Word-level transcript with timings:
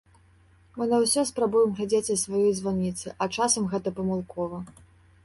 Мы 0.77 0.85
на 0.93 0.97
ўсё 1.01 1.21
спрабуем 1.31 1.75
глядзець 1.79 2.07
са 2.07 2.15
сваёй 2.21 2.49
званіцы, 2.61 3.13
а 3.27 3.29
часам 3.39 3.69
гэта 3.75 3.95
памылкова. 4.01 4.57